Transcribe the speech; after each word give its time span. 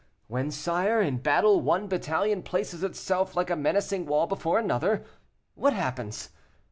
When, 0.25 0.49
sire, 0.49 0.99
in 0.99 1.19
battle 1.19 1.61
one 1.61 1.85
battalion 1.85 2.41
places 2.41 2.81
itself 2.81 3.35
like 3.35 3.51
a 3.51 3.55
menacing 3.55 4.07
wall 4.07 4.25
before 4.25 4.57
another, 4.57 5.05
what 5.53 5.73
happens? 5.73 6.31